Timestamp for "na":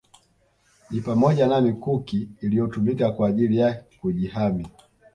1.47-1.61